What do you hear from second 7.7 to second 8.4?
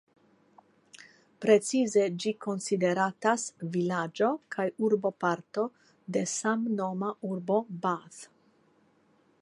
"Bath".